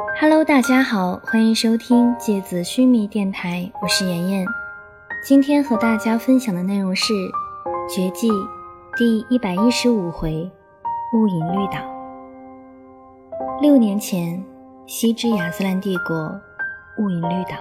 [0.00, 4.46] Hello，大家好，欢迎收听芥子须弥电台，我是妍妍。
[5.22, 7.12] 今天和大家分享的内容是
[7.94, 8.30] 《绝技》
[8.96, 10.50] 第一百一十五回
[11.18, 11.78] 《雾隐绿岛》。
[13.60, 14.42] 六年前，
[14.86, 16.40] 西之亚斯兰帝国
[16.98, 17.56] 雾隐绿岛，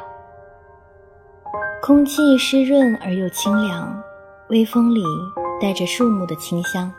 [1.81, 4.01] 空气湿润而又清凉，
[4.49, 5.03] 微风里
[5.59, 6.89] 带着树木的清香。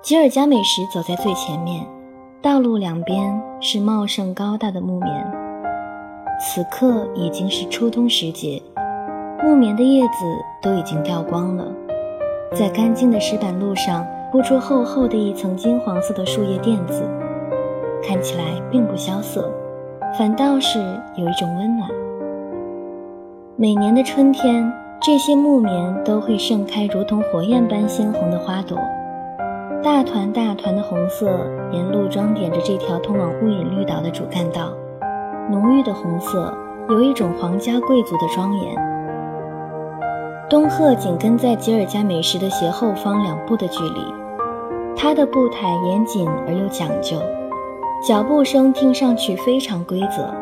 [0.00, 1.84] 吉尔加美什走在最前面。
[2.40, 5.26] 道路两边是茂盛高大的木棉，
[6.40, 8.62] 此刻已经是初冬时节，
[9.42, 10.24] 木棉的叶子
[10.62, 11.64] 都已经掉光了，
[12.54, 17.02] 在干净的石板路上铺出厚厚的一层金黄色的树叶垫子，
[18.04, 19.52] 看起来并不萧瑟，
[20.16, 20.78] 反倒是
[21.16, 21.90] 有一种温暖。
[23.56, 28.78] 每年的春天，这些木棉都会盛开如同火焰般鲜红的花朵。
[29.80, 31.30] 大团大团的红色
[31.70, 34.72] 沿路装点着这条通往雾隐绿岛的主干道，
[35.48, 36.52] 浓郁的红色
[36.88, 38.74] 有一种皇家贵族的庄严。
[40.50, 44.00] 东鹤紧跟在吉尔加美什的斜后方两步的距离，
[44.96, 47.16] 他的步态严谨而又讲究，
[48.06, 50.34] 脚步声听上去非常规则，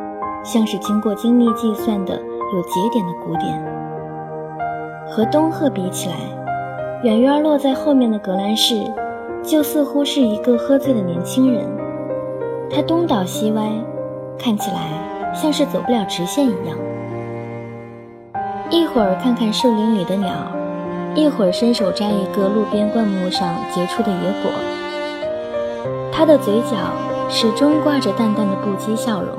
[0.43, 3.63] 像是经过精密计算的有节点的鼓点。
[5.11, 6.17] 和东鹤比起来，
[7.03, 8.75] 远远落在后面的格兰仕。
[9.47, 11.65] 就似乎是一个喝醉的年轻人，
[12.69, 13.63] 他东倒西歪，
[14.37, 14.91] 看起来
[15.33, 16.77] 像是走不了直线一样。
[18.71, 20.33] 一会儿看看树林里的鸟，
[21.15, 24.51] 一会儿伸手摘一个路边灌木上结出的野果。
[26.11, 26.77] 他的嘴角
[27.29, 29.31] 始终挂着淡淡的不羁笑容，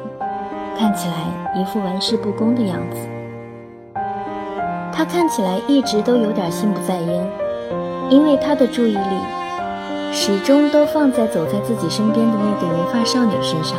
[0.79, 1.15] 看起来
[1.53, 2.97] 一副玩世不恭的样子。
[4.93, 7.29] 他看起来一直都有点心不在焉，
[8.09, 9.37] 因为他的注意力。
[10.11, 13.77] 始终都放在走在自己身边的那个银发少女身上。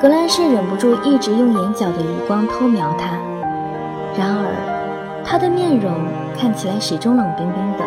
[0.00, 3.16] 格兰仕忍不住一直用眼角的余光偷瞄她，
[4.18, 5.92] 然而她的面容
[6.36, 7.84] 看起来始终冷冰冰的。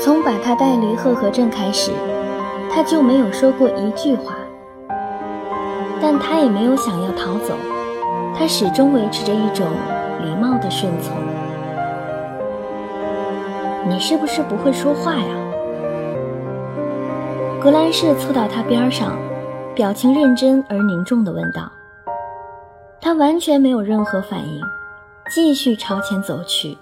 [0.00, 1.92] 从把她带离赫河镇开始，
[2.70, 4.34] 她就没有说过一句话，
[6.00, 7.54] 但她也没有想要逃走，
[8.36, 9.66] 她始终维持着一种
[10.22, 11.14] 礼貌的顺从。
[13.88, 15.34] 你是不是不会说话呀？
[17.62, 19.16] 格兰仕凑到他边上，
[19.76, 21.70] 表情认真而凝重地问道。
[23.00, 24.60] 他完全没有任何反应，
[25.30, 26.76] 继续朝前走去。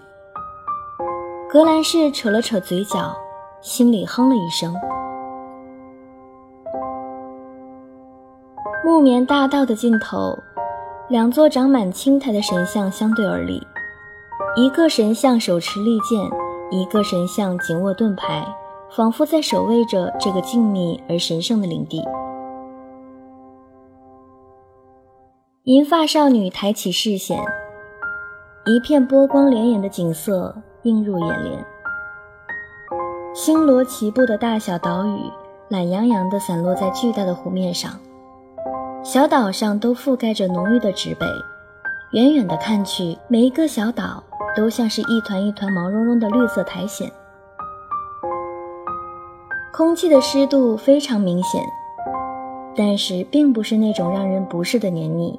[1.50, 3.14] 格兰仕扯了扯嘴角，
[3.60, 4.74] 心里哼了一声。
[8.82, 10.38] 木棉大道的尽头，
[11.08, 13.62] 两座长满青苔的神像相对而立，
[14.56, 16.18] 一个神像手持利剑。
[16.74, 18.44] 一个神像紧握盾牌，
[18.90, 22.02] 仿佛在守卫着这个静谧而神圣的领地。
[25.62, 27.40] 银发少女抬起视线，
[28.66, 30.52] 一片波光潋滟的景色
[30.82, 31.64] 映入眼帘。
[33.32, 35.30] 星罗棋布的大小岛屿，
[35.68, 37.92] 懒洋洋地散落在巨大的湖面上，
[39.04, 41.24] 小岛上都覆盖着浓郁的植被。
[42.14, 44.22] 远远的看去，每一个小岛。
[44.56, 47.10] 都像是一团一团毛茸茸的绿色苔藓，
[49.72, 51.60] 空气的湿度非常明显，
[52.76, 55.36] 但是并不是那种让人不适的黏腻，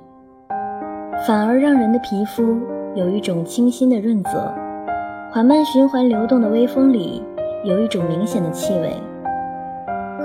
[1.25, 2.59] 反而让人的皮肤
[2.94, 4.53] 有一种清新的润泽。
[5.31, 7.24] 缓慢循环流动的微风里，
[7.63, 8.94] 有一种明显的气味，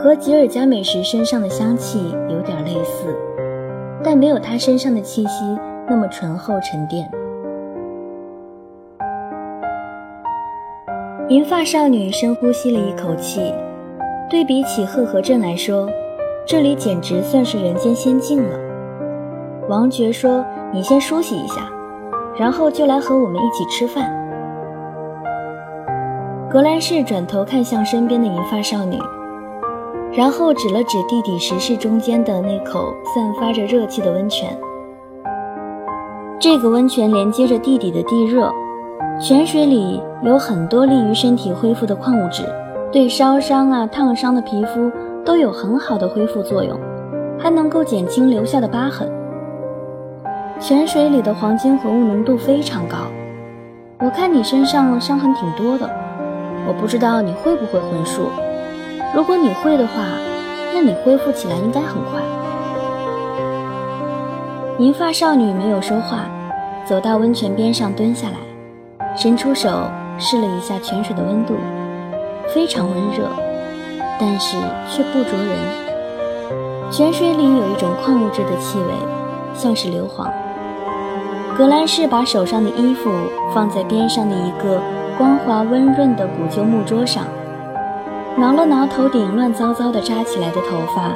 [0.03, 3.17] 和吉尔加美什身上的香气有点类似，
[4.03, 5.57] 但没有他身上的气息
[5.91, 7.11] 那么醇厚沉淀。
[11.29, 13.53] 银发少女深呼吸了一口气，
[14.31, 15.89] 对比起赫河镇来说，
[16.47, 18.57] 这里简直算是人间仙境了。
[19.69, 21.69] 王爵说：“你先梳洗一下，
[22.39, 24.09] 然后就来和我们一起吃饭。”
[26.49, 28.99] 格兰仕转头看向身边的银发少女，
[30.13, 34.57] 然后指了指地底石室中间的那口散发着热气的温泉。
[36.41, 38.51] 这个温泉连接着地底的地热。
[39.21, 42.43] 泉水里有很多利于身体恢复的矿物质，
[42.91, 44.91] 对烧伤啊、烫伤的皮肤
[45.23, 46.81] 都有很好的恢复作用，
[47.39, 49.07] 还能够减轻留下的疤痕。
[50.59, 52.97] 泉水里的黄金混物浓度非常高，
[53.99, 55.87] 我看你身上伤痕挺多的，
[56.67, 58.23] 我不知道你会不会魂术。
[59.15, 59.93] 如果你会的话，
[60.73, 62.23] 那你恢复起来应该很快。
[64.81, 66.25] 银发少女没有说话，
[66.87, 68.37] 走到温泉边上蹲下来。
[69.15, 69.69] 伸出手
[70.19, 71.55] 试了一下泉水的温度，
[72.49, 73.29] 非常温热，
[74.19, 74.57] 但是
[74.89, 76.91] 却不灼人。
[76.91, 78.95] 泉水里有一种矿物质的气味，
[79.53, 80.31] 像是硫磺。
[81.59, 83.11] 格兰仕把手上的衣服
[83.55, 84.81] 放在边上的一个
[85.19, 87.25] 光滑温润的古旧木桌上，
[88.35, 91.13] 挠了挠头顶乱糟糟的扎起来的头发，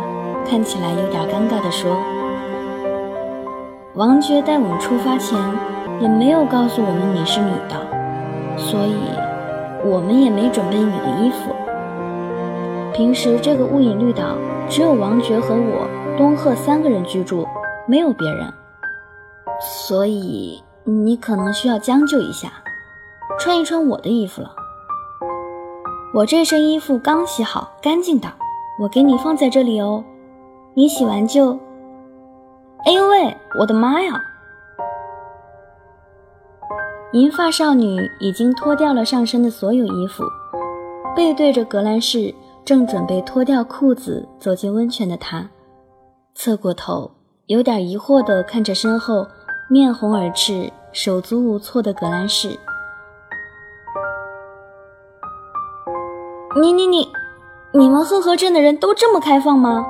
[0.47, 1.97] 看起来有点尴尬地说
[3.95, 5.39] ：“王爵带我们出发前
[6.01, 8.97] 也没有告诉我们你是女的，所以
[9.89, 11.55] 我们也没准备你的衣服。
[12.93, 14.37] 平时这个雾隐绿岛……”
[14.67, 15.87] 只有王爵和我，
[16.17, 17.47] 东鹤三个人居住，
[17.87, 18.51] 没有别人，
[19.61, 22.51] 所以你可能需要将就一下，
[23.39, 24.51] 穿一穿我的衣服了。
[26.15, 28.27] 我这身衣服刚洗好，干净的，
[28.81, 30.03] 我给你放在这里哦。
[30.73, 31.59] 你洗完就……
[32.87, 34.23] 哎呦喂，我的妈呀！
[37.13, 40.25] 银发少女已经脱掉了上身的所有衣服，
[41.17, 42.35] 背对着格兰仕。
[42.65, 45.51] 正准备脱掉裤子走进温泉的她，
[46.35, 47.11] 侧过头，
[47.45, 49.27] 有点疑惑地看着身后
[49.69, 52.59] 面红耳赤、手足无措的格兰仕。
[56.59, 57.13] 你你你，
[57.75, 59.85] 你们赫河镇的人都这么开放吗？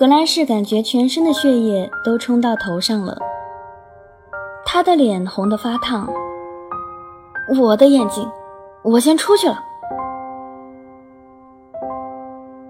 [0.00, 3.18] 格兰仕感觉全身的血液都冲到头上了，
[4.64, 6.08] 他的脸红得发烫。
[7.60, 8.26] 我的眼睛，
[8.80, 9.62] 我先出去了。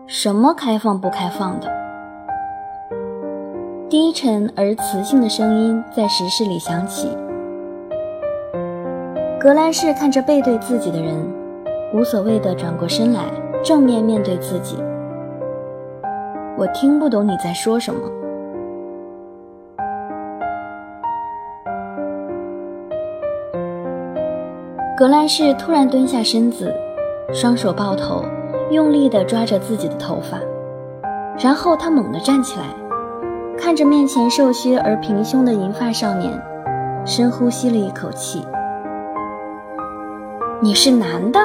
[0.09, 1.69] 什么开放不开放的？
[3.89, 7.17] 低沉而磁性的声音在石室里响起。
[9.39, 11.15] 格兰仕看着背对自己的人，
[11.95, 13.21] 无所谓的转过身来，
[13.63, 14.77] 正面面对自己。
[16.61, 18.01] 我听不懂你在说什么。
[24.95, 26.71] 格兰仕突然蹲下身子，
[27.33, 28.23] 双手抱头。
[28.71, 30.39] 用力地抓着自己的头发，
[31.43, 32.67] 然后他猛地站起来，
[33.59, 36.31] 看着面前瘦削而平胸的银发少年，
[37.05, 38.47] 深呼吸了一口气
[40.63, 41.41] ：“你是男的？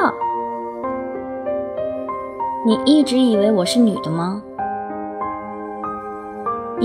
[2.63, 4.43] 你一直以为我是女的吗？”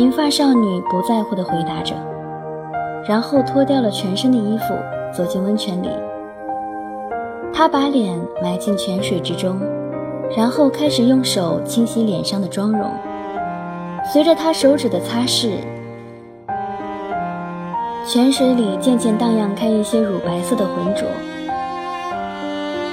[0.01, 1.95] 银发少女不在乎地回答着，
[3.07, 4.75] 然后脱掉了全身的衣服，
[5.13, 5.91] 走进温泉里。
[7.53, 9.61] 她把脸埋进泉水之中。
[10.35, 12.89] 然后开始用手清洗脸上的妆容，
[14.13, 15.55] 随着他手指的擦拭，
[18.07, 21.05] 泉水里渐渐荡漾开一些乳白色的浑浊。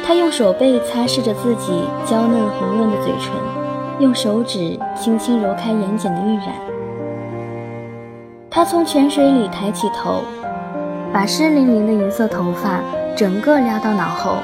[0.03, 3.31] 他用手背擦拭着自己娇嫩红润的嘴唇，
[3.99, 6.66] 用手指轻轻揉开眼睑的晕染。
[8.57, 10.23] 他从泉水里抬起头，
[11.13, 12.79] 把湿淋淋的银色头发
[13.15, 14.37] 整个撩到脑后。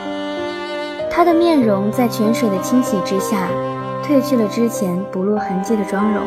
[1.10, 3.48] 她的面容在泉水的清洗之下，
[4.04, 6.22] 褪去了之前不露痕迹的妆容，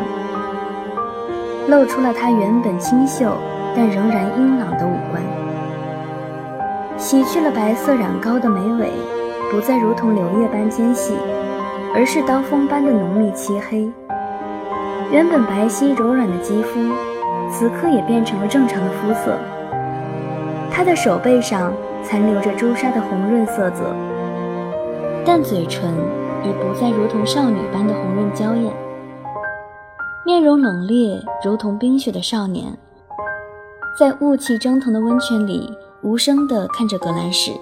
[1.69, 3.37] 露出了她原本清秀
[3.77, 5.23] 但仍然英朗的五官。
[6.99, 8.91] 洗去了白色染膏的眉尾，
[9.53, 11.17] 不再如同柳叶般尖细，
[11.95, 13.89] 而是刀锋般的浓密漆黑。
[15.13, 16.81] 原本白皙柔软的肌肤，
[17.59, 19.39] 此刻也变成了正常的肤色。
[20.71, 21.73] 他的手背上
[22.05, 23.97] 残留着朱砂的红润色泽。
[25.25, 25.91] 但嘴唇
[26.45, 28.71] 已不再如同少女般的红润娇艳，
[30.27, 32.77] 面容冷冽如同冰雪的少年，
[33.99, 37.53] 在雾气蒸腾的温泉里无声地看着格兰仕。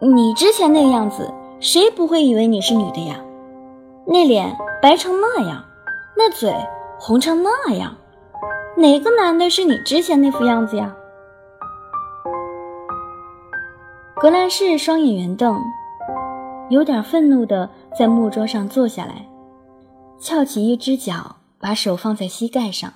[0.00, 3.16] 你之前那样子，谁不会以为你是女的呀？
[4.06, 5.64] 那脸白成那样，
[6.14, 6.54] 那嘴
[7.00, 7.94] 红成那样，
[8.76, 10.94] 哪个男的是你之前那副样子呀？
[14.20, 15.56] 格兰仕双眼圆瞪，
[16.68, 19.24] 有点愤怒的在木桌上坐下来，
[20.18, 22.92] 翘起一只脚，把手放在膝盖上。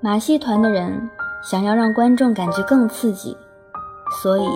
[0.00, 1.10] 马戏团的人
[1.42, 3.36] 想要让观众感觉更刺激，
[4.22, 4.48] 所以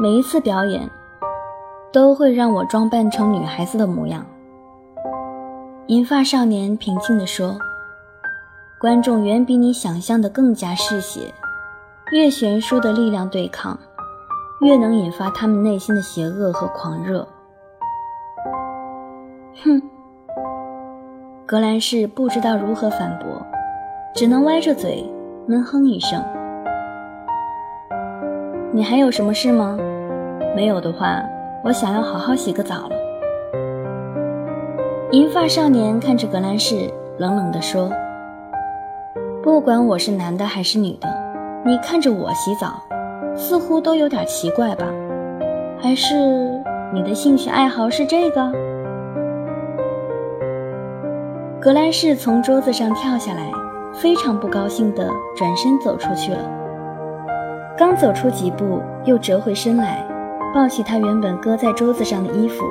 [0.00, 0.90] 每一次表演
[1.92, 4.26] 都会让我装扮成女孩子的模样。
[5.90, 7.58] 银发少年平静地说
[8.78, 11.34] ：“观众远比你想象的更加嗜血。”
[12.14, 13.76] 越悬殊的力量对抗，
[14.60, 17.26] 越能引发他们内心的邪恶和狂热。
[19.64, 19.82] 哼！
[21.44, 23.44] 格兰仕不知道如何反驳，
[24.14, 25.04] 只能歪着嘴
[25.48, 26.24] 闷哼一声。
[28.72, 29.76] 你还有什么事吗？
[30.54, 31.20] 没有的话，
[31.64, 32.99] 我想要好好洗个澡了。
[35.12, 36.88] 银发少年看着格兰仕，
[37.18, 37.90] 冷冷地说
[39.42, 41.08] ：“不管我是男的还是女的。”
[41.66, 42.80] 你看着我洗澡，
[43.34, 44.86] 似乎都有点奇怪吧？
[45.80, 46.14] 还是
[46.94, 48.52] 你的兴趣爱好是这个？
[51.60, 53.50] 格兰仕从桌子上跳下来，
[53.92, 56.38] 非常不高兴地转身走出去了。
[57.76, 60.06] 刚走出几步，又折回身来，
[60.54, 62.64] 抱起他原本搁在桌子上的衣服，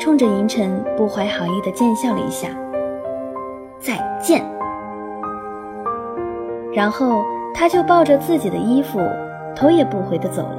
[0.00, 2.48] 冲着银尘不怀好意地贱笑了一下
[3.78, 4.42] ：“再见。”
[6.72, 8.98] 然后他就抱着自己的衣服，
[9.54, 10.56] 头也不回地走了。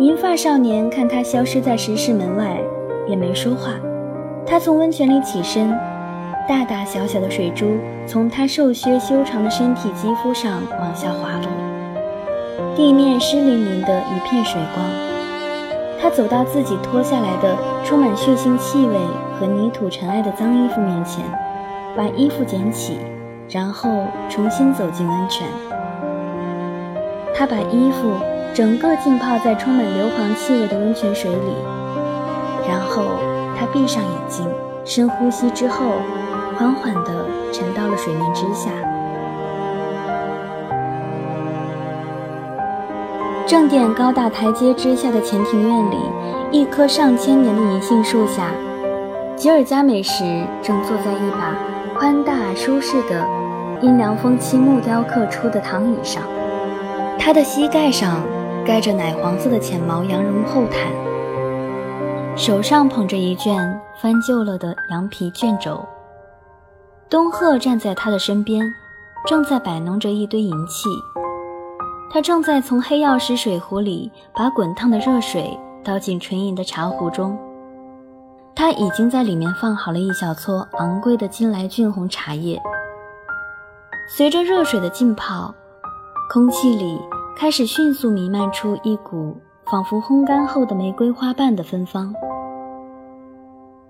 [0.00, 2.56] 银发少年看他消失在石室门外，
[3.06, 3.74] 也没说话。
[4.44, 5.70] 他从温泉里起身，
[6.48, 15.09] 大大小小的水珠从他瘦削修长的身体肌肤上往下滑落，地面湿淋淋的一片水光。
[16.00, 18.96] 他走到自己脱下来的充满血腥气味
[19.38, 21.24] 和泥土尘埃的脏衣服面前，
[21.96, 22.98] 把衣服捡起，
[23.48, 25.46] 然后重新走进温泉。
[27.34, 28.14] 他把衣服。
[28.52, 31.54] 整个浸泡在充满硫磺气味的温泉水里，
[32.68, 33.04] 然后
[33.56, 34.44] 他闭上眼睛，
[34.84, 35.84] 深呼吸之后，
[36.58, 38.68] 缓缓地沉到了水面之下。
[43.50, 45.96] 正殿高大台阶之下的前庭院里，
[46.52, 48.52] 一棵上千年的银杏树下，
[49.34, 51.58] 吉尔加美什正坐在一把
[51.98, 53.26] 宽大舒适的
[53.82, 56.22] 阴凉风漆木雕刻出的躺椅上，
[57.18, 58.22] 他的膝盖上。
[58.64, 60.92] 盖着奶黄色的浅毛羊绒厚毯，
[62.36, 65.84] 手上捧着一卷翻旧了的羊皮卷轴。
[67.08, 68.62] 东鹤站在他的身边，
[69.26, 70.88] 正在摆弄着一堆银器。
[72.10, 77.38] 他正在从黑曜石水壶里把滚烫的热水倒进纯银的茶壶中。
[78.54, 82.60] 他已经在里面放好了一小撮昂贵的金来俊红茶叶。
[84.08, 85.54] 随着热水的浸泡，
[86.32, 86.98] 空气里。
[87.36, 89.34] 开始迅速弥漫出一股
[89.70, 92.14] 仿佛烘干后的玫瑰花瓣的芬芳。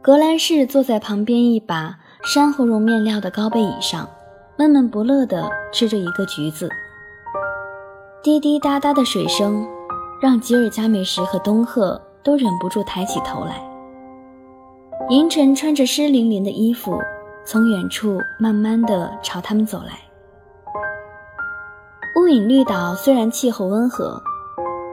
[0.01, 4.09] 格兰仕坐在旁边一把珊瑚绒面料的高背椅上，
[4.57, 6.71] 闷闷不乐地吃着一个橘子。
[8.23, 9.67] 滴滴答答的水声
[10.21, 13.63] 让吉尔加美什和东赫都忍不住抬起头来。
[15.09, 16.99] 银尘穿着湿淋淋的衣服，
[17.47, 19.99] 从远处慢慢地朝他们走来。
[22.17, 24.21] 乌隐绿岛虽然气候温和，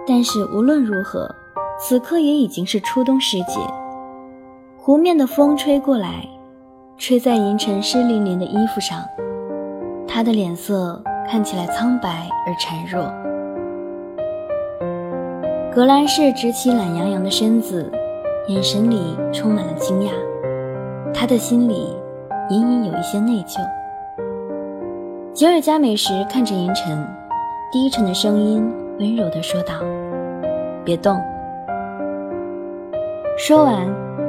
[0.07, 1.29] 但是无论如何，
[1.77, 3.59] 此刻也已经是初冬时节。
[4.77, 6.25] 湖面的风吹过来，
[6.97, 9.03] 吹在银尘湿淋淋的衣服上，
[10.07, 13.11] 他的脸色看起来苍白而孱弱。
[15.73, 17.91] 格兰仕直起懒洋洋的身子，
[18.47, 20.11] 眼神里充满了惊讶，
[21.13, 21.95] 他的心里
[22.49, 23.59] 隐隐有一些内疚。
[25.33, 27.05] 吉尔加美什看着银尘，
[27.71, 29.75] 低沉的声音温柔地说道
[30.83, 31.21] ：“别动。”
[33.37, 33.85] 说完，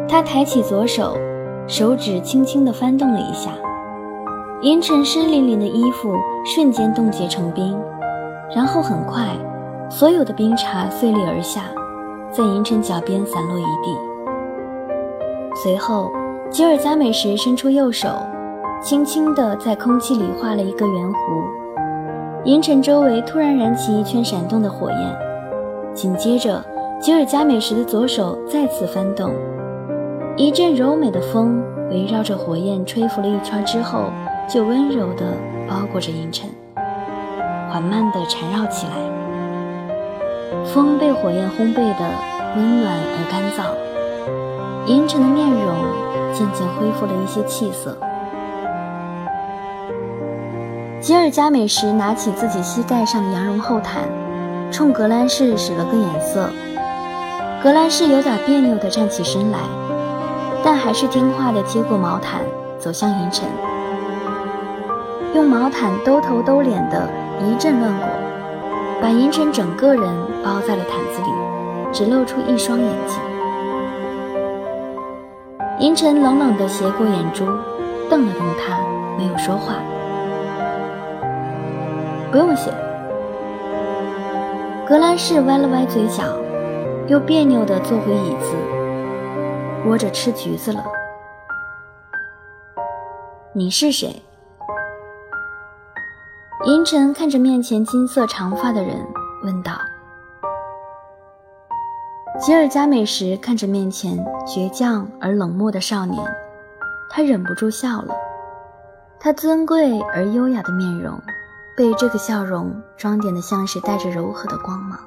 [0.07, 1.17] 他抬起左手，
[1.67, 3.53] 手指轻轻地翻动了一下，
[4.61, 7.79] 银尘湿淋淋的衣服瞬间冻结成冰，
[8.53, 9.29] 然后很快，
[9.89, 11.67] 所有的冰碴碎裂而下，
[12.33, 13.97] 在银尘脚边散落一地。
[15.63, 16.11] 随后，
[16.51, 18.09] 吉尔加美什伸出右手。
[18.81, 25.17] 轻轻地在空气里画了一个圆弧，银尘周围突然燃起一圈闪动的火焰，
[25.95, 26.65] 紧接着
[27.01, 29.33] 吉尔加美什的左手再次翻动，
[30.37, 31.61] 一阵柔美的风
[31.91, 34.05] 围绕着火焰吹拂了一圈之后，
[34.49, 35.37] 就温柔地
[35.69, 36.49] 包裹着银尘，
[37.71, 38.93] 缓慢地缠绕起来。
[40.65, 42.09] 风被火焰烘焙的
[42.57, 43.77] 温暖而干燥，
[44.91, 47.95] 银尘的面容渐渐恢复了一些气色。
[50.99, 54.05] 吉尔加美什拿起自己膝盖上的羊绒厚毯，
[54.73, 56.49] 冲格兰仕使了个眼色。
[57.63, 59.59] 格兰仕有点别扭地站起身来，
[60.65, 62.41] 但还是听话地接过毛毯，
[62.79, 63.47] 走向银尘，
[65.35, 67.09] 用毛毯兜头兜脸的
[67.41, 68.09] 一阵乱裹，
[69.01, 70.03] 把银尘整个人
[70.43, 71.29] 包在了毯子里，
[71.93, 73.19] 只露出一双眼睛。
[75.81, 77.45] 银尘冷冷地斜过眼珠，
[78.09, 78.79] 瞪了瞪他，
[79.19, 79.75] 没有说话。
[82.33, 82.73] 不用谢。
[84.87, 86.25] 格兰仕歪了歪嘴角，
[87.07, 88.57] 又别扭地坐回椅子，
[89.87, 90.83] 窝着吃橘子了。
[93.53, 94.23] 你是谁？
[96.65, 99.07] 银尘看着面前金色长发的人，
[99.45, 99.73] 问道。
[102.41, 106.21] 吉尔加美什看着面前倔强而冷漠的少年，
[107.11, 108.15] 他忍不住笑了。
[109.21, 111.19] 他尊贵而优雅的面容。
[111.77, 114.99] 被这个笑容装点的像是带着柔和的光芒。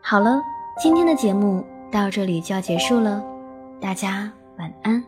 [0.00, 0.40] 好了，
[0.78, 3.22] 今天的节目到这里就要结束了，
[3.78, 5.04] 大家晚安。